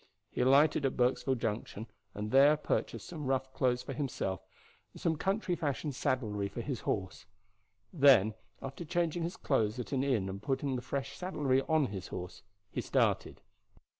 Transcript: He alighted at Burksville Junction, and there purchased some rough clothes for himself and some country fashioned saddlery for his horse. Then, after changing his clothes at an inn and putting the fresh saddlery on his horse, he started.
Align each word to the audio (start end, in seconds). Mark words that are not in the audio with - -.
He 0.31 0.41
alighted 0.41 0.83
at 0.83 0.97
Burksville 0.97 1.37
Junction, 1.37 1.85
and 2.15 2.31
there 2.31 2.57
purchased 2.57 3.05
some 3.07 3.27
rough 3.27 3.53
clothes 3.53 3.83
for 3.83 3.93
himself 3.93 4.41
and 4.93 4.99
some 4.99 5.15
country 5.15 5.55
fashioned 5.55 5.93
saddlery 5.93 6.47
for 6.47 6.61
his 6.61 6.79
horse. 6.79 7.27
Then, 7.93 8.33
after 8.63 8.83
changing 8.83 9.21
his 9.21 9.37
clothes 9.37 9.77
at 9.77 9.91
an 9.91 10.03
inn 10.03 10.27
and 10.27 10.41
putting 10.41 10.75
the 10.75 10.81
fresh 10.81 11.15
saddlery 11.15 11.61
on 11.69 11.85
his 11.85 12.07
horse, 12.07 12.41
he 12.71 12.81
started. 12.81 13.41